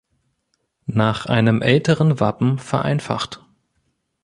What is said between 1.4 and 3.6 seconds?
älteren Wappen vereinfacht.